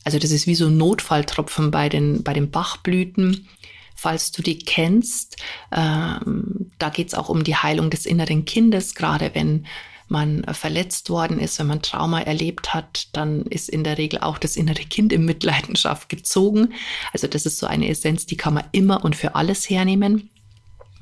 Also 0.04 0.20
das 0.20 0.30
ist 0.30 0.46
wie 0.46 0.54
so 0.54 0.68
ein 0.68 0.78
Notfalltropfen 0.78 1.72
bei 1.72 1.90
den, 1.90 2.24
bei 2.24 2.34
den 2.34 2.52
Bachblüten 2.52 3.50
falls 3.96 4.34
du 4.34 4.42
die 4.42 4.60
kennst. 4.60 5.38
Ähm, 5.72 6.72
da 6.78 6.90
geht 6.90 7.08
es 7.08 7.14
auch 7.14 7.30
um 7.30 7.46
die 7.46 7.56
Heilung 7.56 7.90
des 7.90 8.06
inneren 8.06 8.44
Kindes, 8.44 8.96
gerade 8.96 9.32
wenn 9.34 9.66
man 10.10 10.44
verletzt 10.54 11.10
worden 11.10 11.40
ist, 11.40 11.58
wenn 11.58 11.68
man 11.68 11.82
Trauma 11.82 12.20
erlebt 12.22 12.74
hat, 12.74 13.08
dann 13.14 13.44
ist 13.44 13.70
in 13.70 13.86
der 13.86 13.98
Regel 13.98 14.20
auch 14.20 14.38
das 14.38 14.58
innere 14.58 14.84
Kind 14.84 15.14
in 15.14 15.24
Mitleidenschaft 15.26 16.10
gezogen. 16.10 16.74
Also 17.14 17.28
das 17.28 17.46
ist 17.46 17.58
so 17.58 17.66
eine 17.66 17.88
Essenz, 17.88 18.26
die 18.26 18.36
kann 18.36 18.54
man 18.54 18.66
immer 18.74 19.06
und 19.06 19.16
für 19.16 19.36
alles 19.36 19.70
hernehmen. 19.70 20.30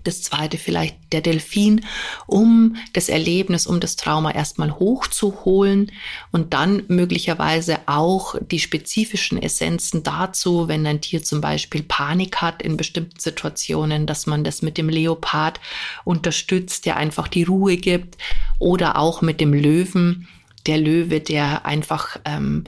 Das 0.03 0.22
zweite 0.24 0.58
vielleicht 0.58 0.96
der 1.12 1.22
Delfin, 1.22 1.86
um 2.27 2.75
das 2.93 3.10
Erlebnis, 3.10 3.67
um 3.67 3.79
das 3.79 3.96
Trauma 3.96 4.31
erstmal 4.31 4.79
hochzuholen 4.79 5.91
und 6.31 6.53
dann 6.53 6.84
möglicherweise 6.88 7.79
auch 7.86 8.36
die 8.39 8.60
spezifischen 8.60 9.41
Essenzen 9.41 10.03
dazu, 10.03 10.67
wenn 10.67 10.86
ein 10.88 11.01
Tier 11.01 11.24
zum 11.24 11.41
Beispiel 11.41 11.84
Panik 11.84 12.38
hat 12.38 12.62
in 12.62 12.77
bestimmten 12.77 13.20
Situationen, 13.20 14.08
dass 14.08 14.25
man 14.25 14.43
das 14.43 14.62
mit 14.62 14.77
dem 14.77 14.89
Leopard 14.89 15.60
unterstützt, 16.03 16.86
der 16.86 16.98
einfach 16.98 17.27
die 17.27 17.43
Ruhe 17.43 17.77
gibt 17.77 18.17
oder 18.60 18.98
auch 18.98 19.22
mit 19.22 19.39
dem 19.39 19.53
Löwen, 19.53 20.27
der 20.65 20.77
Löwe, 20.77 21.20
der 21.20 21.65
einfach 21.65 22.17
ähm, 22.25 22.65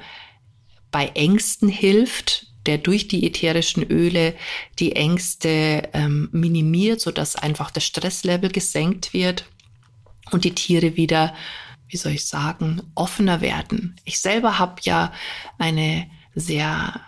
bei 0.92 1.08
Ängsten 1.08 1.70
hilft, 1.70 2.48
der 2.66 2.78
durch 2.78 3.08
die 3.08 3.26
ätherischen 3.28 3.84
Öle 3.84 4.36
die 4.80 4.96
Ängste 4.96 5.90
ähm, 5.94 6.30
minimiert, 6.32 7.02
sodass 7.02 7.36
einfach 7.36 7.72
das 7.72 7.84
Stresslevel 7.86 8.52
gesenkt 8.52 9.14
wird 9.14 9.46
und 10.32 10.46
die 10.46 10.56
Tiere 10.56 10.96
wieder, 10.96 11.36
wie 11.88 11.98
soll 11.98 12.14
ich 12.14 12.26
sagen, 12.26 12.82
offener 12.96 13.42
werden. 13.42 13.96
Ich 14.06 14.20
selber 14.20 14.60
habe 14.60 14.82
ja 14.84 15.14
eine 15.58 16.08
sehr 16.36 17.00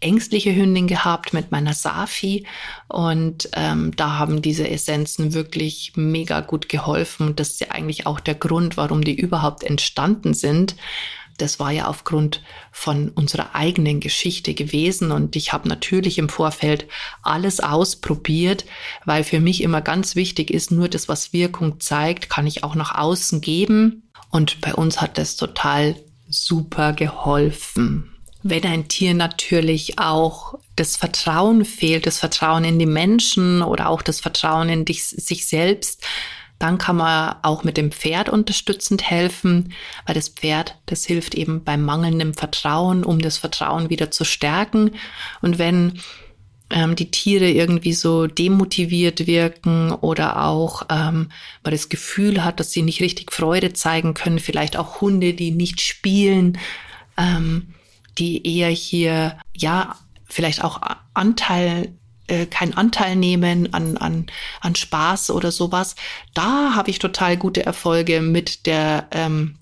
ängstliche 0.00 0.54
Hündin 0.54 0.86
gehabt 0.86 1.32
mit 1.32 1.50
meiner 1.50 1.74
Safi 1.74 2.46
und 2.86 3.48
ähm, 3.54 3.94
da 3.96 4.18
haben 4.18 4.42
diese 4.42 4.68
Essenzen 4.68 5.34
wirklich 5.34 5.92
mega 5.96 6.40
gut 6.40 6.68
geholfen. 6.68 7.34
Das 7.34 7.50
ist 7.50 7.60
ja 7.60 7.70
eigentlich 7.70 8.06
auch 8.06 8.20
der 8.20 8.36
Grund, 8.36 8.76
warum 8.76 9.02
die 9.02 9.18
überhaupt 9.18 9.64
entstanden 9.64 10.34
sind, 10.34 10.76
das 11.38 11.58
war 11.58 11.70
ja 11.70 11.86
aufgrund 11.86 12.42
von 12.70 13.10
unserer 13.10 13.54
eigenen 13.54 14.00
Geschichte 14.00 14.54
gewesen. 14.54 15.12
Und 15.12 15.36
ich 15.36 15.52
habe 15.52 15.68
natürlich 15.68 16.18
im 16.18 16.28
Vorfeld 16.28 16.86
alles 17.22 17.60
ausprobiert, 17.60 18.64
weil 19.04 19.24
für 19.24 19.40
mich 19.40 19.62
immer 19.62 19.80
ganz 19.80 20.16
wichtig 20.16 20.50
ist, 20.50 20.70
nur 20.70 20.88
das, 20.88 21.08
was 21.08 21.32
Wirkung 21.32 21.80
zeigt, 21.80 22.28
kann 22.28 22.46
ich 22.46 22.64
auch 22.64 22.74
nach 22.74 22.94
außen 22.94 23.40
geben. 23.40 24.10
Und 24.30 24.60
bei 24.60 24.74
uns 24.74 25.00
hat 25.00 25.16
das 25.16 25.36
total 25.36 25.96
super 26.28 26.92
geholfen. 26.92 28.12
Wenn 28.42 28.64
ein 28.64 28.88
Tier 28.88 29.14
natürlich 29.14 29.98
auch 29.98 30.54
das 30.76 30.96
Vertrauen 30.96 31.64
fehlt, 31.64 32.06
das 32.06 32.18
Vertrauen 32.18 32.64
in 32.64 32.78
die 32.78 32.86
Menschen 32.86 33.62
oder 33.62 33.88
auch 33.88 34.02
das 34.02 34.20
Vertrauen 34.20 34.68
in 34.68 34.84
dich, 34.84 35.08
sich 35.08 35.46
selbst, 35.46 36.04
dann 36.58 36.78
kann 36.78 36.96
man 36.96 37.36
auch 37.42 37.62
mit 37.62 37.76
dem 37.76 37.92
Pferd 37.92 38.28
unterstützend 38.28 39.08
helfen, 39.08 39.72
weil 40.06 40.14
das 40.14 40.28
Pferd, 40.28 40.76
das 40.86 41.04
hilft 41.04 41.34
eben 41.34 41.62
beim 41.62 41.84
mangelnden 41.84 42.34
Vertrauen, 42.34 43.04
um 43.04 43.20
das 43.20 43.38
Vertrauen 43.38 43.90
wieder 43.90 44.10
zu 44.10 44.24
stärken. 44.24 44.92
Und 45.40 45.58
wenn 45.58 46.00
ähm, 46.70 46.96
die 46.96 47.10
Tiere 47.10 47.48
irgendwie 47.48 47.92
so 47.92 48.26
demotiviert 48.26 49.26
wirken 49.26 49.92
oder 49.92 50.44
auch 50.44 50.82
ähm, 50.90 51.30
man 51.62 51.72
das 51.72 51.88
Gefühl 51.88 52.44
hat, 52.44 52.60
dass 52.60 52.72
sie 52.72 52.82
nicht 52.82 53.00
richtig 53.00 53.32
Freude 53.32 53.72
zeigen 53.72 54.14
können, 54.14 54.38
vielleicht 54.38 54.76
auch 54.76 55.00
Hunde, 55.00 55.34
die 55.34 55.50
nicht 55.50 55.80
spielen, 55.80 56.58
ähm, 57.16 57.74
die 58.18 58.58
eher 58.58 58.68
hier, 58.68 59.38
ja, 59.56 59.96
vielleicht 60.24 60.62
auch 60.62 60.80
Anteil 61.14 61.97
äh, 62.28 62.46
keinen 62.46 62.74
Anteil 62.74 63.16
nehmen 63.16 63.72
an, 63.74 63.96
an, 63.96 64.26
an 64.60 64.74
Spaß 64.74 65.30
oder 65.30 65.50
sowas. 65.50 65.96
Da 66.34 66.74
habe 66.74 66.90
ich 66.90 66.98
total 66.98 67.36
gute 67.36 67.64
Erfolge 67.64 68.20
mit 68.20 68.66
der 68.66 69.08
ähm, 69.10 69.58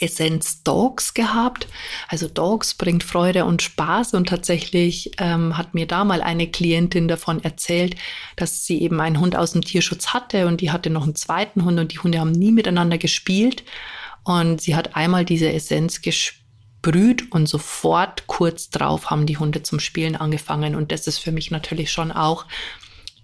Essenz 0.00 0.62
Dogs 0.62 1.14
gehabt. 1.14 1.68
Also 2.08 2.28
Dogs 2.28 2.74
bringt 2.74 3.04
Freude 3.04 3.44
und 3.44 3.62
Spaß 3.62 4.14
und 4.14 4.28
tatsächlich 4.28 5.12
ähm, 5.18 5.56
hat 5.56 5.74
mir 5.74 5.86
da 5.86 6.04
mal 6.04 6.22
eine 6.22 6.48
Klientin 6.48 7.08
davon 7.08 7.42
erzählt, 7.42 7.96
dass 8.36 8.64
sie 8.64 8.80
eben 8.82 9.00
einen 9.00 9.20
Hund 9.20 9.36
aus 9.36 9.52
dem 9.52 9.62
Tierschutz 9.62 10.08
hatte 10.08 10.46
und 10.46 10.60
die 10.60 10.70
hatte 10.70 10.90
noch 10.90 11.04
einen 11.04 11.14
zweiten 11.14 11.64
Hund 11.64 11.78
und 11.78 11.92
die 11.92 11.98
Hunde 11.98 12.20
haben 12.20 12.32
nie 12.32 12.52
miteinander 12.52 12.98
gespielt 12.98 13.64
und 14.24 14.60
sie 14.60 14.74
hat 14.74 14.96
einmal 14.96 15.24
diese 15.24 15.52
Essenz 15.52 16.00
gespielt 16.00 16.43
sprüht 16.84 17.32
und 17.32 17.48
sofort 17.48 18.26
kurz 18.26 18.68
drauf 18.68 19.10
haben 19.10 19.26
die 19.26 19.38
Hunde 19.38 19.62
zum 19.62 19.80
Spielen 19.80 20.16
angefangen. 20.16 20.74
Und 20.74 20.92
das 20.92 21.06
ist 21.06 21.18
für 21.18 21.32
mich 21.32 21.50
natürlich 21.50 21.90
schon 21.90 22.12
auch 22.12 22.44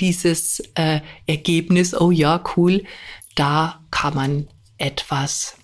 dieses 0.00 0.60
äh, 0.76 1.00
Ergebnis, 1.26 1.94
oh 1.94 2.10
ja, 2.10 2.42
cool, 2.56 2.84
da 3.34 3.80
kann 3.90 4.14
man 4.14 4.48
etwas 4.78 5.56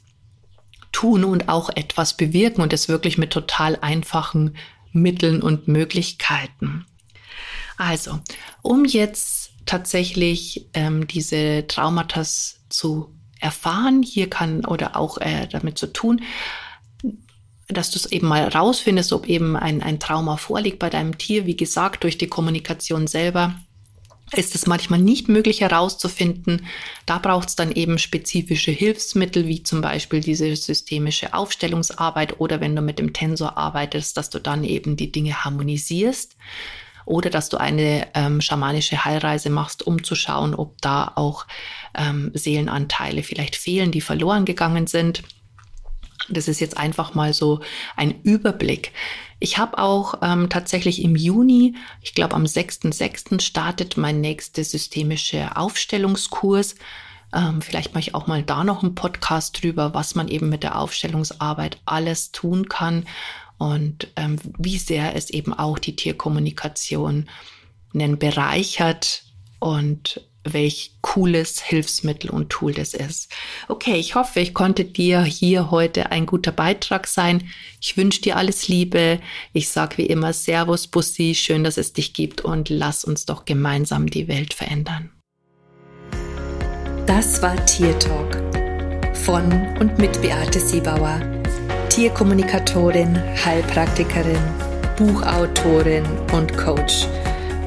tun 0.93 1.25
und 1.25 1.49
auch 1.49 1.71
etwas 1.71 2.19
bewirken 2.19 2.61
und 2.61 2.73
das 2.75 2.89
wirklich 2.89 3.17
mit 3.17 3.31
total 3.31 3.79
einfachen 3.81 4.57
Mitteln 4.93 5.41
und 5.41 5.67
Möglichkeiten. 5.67 6.85
Also, 7.79 8.21
um 8.61 8.85
jetzt 8.85 9.53
tatsächlich 9.65 10.67
ähm, 10.75 11.07
diese 11.07 11.67
Traumata 11.67 12.25
zu 12.25 13.15
erfahren, 13.41 14.03
hier 14.03 14.29
kann 14.29 14.67
oder 14.67 14.97
auch 14.97 15.19
äh, 15.19 15.47
damit 15.51 15.79
zu 15.79 15.93
tun, 15.93 16.21
dass 17.69 17.91
du 17.91 17.99
es 17.99 18.07
eben 18.07 18.29
mal 18.29 18.49
rausfindest, 18.49 19.13
ob 19.13 19.27
eben 19.29 19.57
ein, 19.57 19.83
ein 19.83 19.99
Trauma 19.99 20.37
vorliegt 20.37 20.79
bei 20.79 20.91
deinem 20.91 21.19
Tier. 21.19 21.47
Wie 21.47 21.57
gesagt, 21.57 22.05
durch 22.05 22.17
die 22.19 22.29
Kommunikation 22.29 23.07
selber 23.07 23.55
ist 24.33 24.55
es 24.55 24.67
manchmal 24.67 24.99
nicht 24.99 25.29
möglich 25.29 25.61
herauszufinden. 25.61 26.67
Da 27.07 27.19
braucht 27.19 27.49
es 27.49 27.57
dann 27.57 27.71
eben 27.71 27.99
spezifische 27.99 28.73
Hilfsmittel, 28.73 29.47
wie 29.47 29.63
zum 29.63 29.81
Beispiel 29.81 30.21
diese 30.21 30.55
systemische 30.57 31.33
Aufstellungsarbeit 31.33 32.41
oder 32.41 32.61
wenn 32.61 32.75
du 32.75 32.83
mit 32.83 32.99
dem 32.99 33.13
Tensor 33.13 33.57
arbeitest, 33.57 34.17
dass 34.17 34.31
du 34.31 34.41
dann 34.41 34.65
eben 34.65 34.97
die 34.97 35.13
Dinge 35.13 35.45
harmonisierst 35.45 36.37
oder 37.05 37.31
dass 37.31 37.49
du 37.49 37.57
eine 37.57 38.09
ähm, 38.15 38.41
schamanische 38.41 39.05
Heilreise 39.05 39.49
machst, 39.49 39.87
um 39.87 40.03
zu 40.03 40.17
schauen, 40.17 40.55
ob 40.57 40.81
da 40.83 41.13
auch 41.15 41.47
ähm, 41.97 42.33
Seelenanteile 42.35 43.23
vielleicht 43.23 43.55
fehlen, 43.55 43.93
die 43.93 44.01
verloren 44.01 44.45
gegangen 44.45 44.89
sind. 44.89 45.23
Das 46.29 46.49
ist 46.49 46.61
jetzt 46.61 46.77
einfach 46.77 47.15
mal 47.15 47.33
so 47.33 47.61
ein 47.97 48.21
Überblick. 48.23 48.93
Ich 49.39 49.59
habe 49.59 49.79
auch 49.79 50.15
ähm, 50.23 50.49
tatsächlich 50.49 51.03
im 51.03 51.15
Juni, 51.15 51.75
ich 52.03 52.15
glaube 52.15 52.35
am 52.35 52.45
6.6. 52.45 53.41
startet 53.41 53.97
mein 53.97 54.21
nächster 54.21 54.65
systemische 54.65 55.57
Aufstellungskurs. 55.57 56.75
Ähm, 57.35 57.61
vielleicht 57.61 57.93
mache 57.93 58.01
ich 58.01 58.15
auch 58.15 58.27
mal 58.27 58.43
da 58.43 58.65
noch 58.65 58.83
einen 58.83 58.95
Podcast 58.95 59.63
drüber, 59.63 59.95
was 59.95 60.15
man 60.15 60.29
eben 60.29 60.49
mit 60.49 60.63
der 60.63 60.79
Aufstellungsarbeit 60.79 61.79
alles 61.85 62.33
tun 62.33 62.69
kann 62.69 63.07
und 63.59 64.09
ähm, 64.17 64.39
wie 64.59 64.79
sehr 64.79 65.17
es 65.17 65.31
eben 65.31 65.53
auch 65.53 65.79
die 65.79 65.97
Tierkommunikation 65.97 67.29
bereichert 67.93 69.25
und 69.59 70.21
welch 70.53 70.93
cooles 71.01 71.61
Hilfsmittel 71.61 72.31
und 72.31 72.51
Tool 72.51 72.73
das 72.73 72.95
ist. 72.95 73.33
Okay, 73.69 73.97
ich 73.97 74.15
hoffe, 74.15 74.41
ich 74.41 74.55
konnte 74.55 74.85
dir 74.85 75.23
hier 75.23 75.71
heute 75.71 76.11
ein 76.11 76.27
guter 76.27 76.53
Beitrag 76.53 77.07
sein. 77.07 77.49
Ich 77.81 77.97
wünsche 77.97 78.21
dir 78.21 78.37
alles 78.37 78.69
Liebe. 78.69 79.21
Ich 79.53 79.69
sage 79.69 79.99
wie 79.99 80.07
immer 80.07 80.33
Servus, 80.33 80.87
Bussi, 80.87 81.35
schön, 81.35 81.65
dass 81.65 81.77
es 81.77 81.93
dich 81.93 82.13
gibt 82.13 82.41
und 82.41 82.69
lass 82.69 83.05
uns 83.05 83.27
doch 83.27 83.45
gemeinsam 83.45 84.09
die 84.09 84.29
Welt 84.29 84.55
verändern. 84.55 85.11
Das 87.07 87.41
war 87.41 87.65
Tier 87.67 87.97
Talk 87.99 88.37
von 89.15 89.51
und 89.81 89.99
mit 89.99 90.21
Beate 90.23 90.61
Siebauer, 90.61 91.21
Tierkommunikatorin, 91.89 93.17
Heilpraktikerin, 93.45 94.41
Buchautorin 94.97 96.05
und 96.33 96.57
Coach. 96.57 97.07